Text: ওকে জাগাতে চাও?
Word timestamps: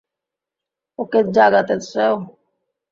ওকে 0.99 1.19
জাগাতে 1.35 1.75
চাও? 1.83 2.15